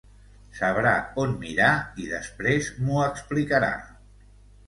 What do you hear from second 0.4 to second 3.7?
Sabrà on mirar i després m'ho explicarà.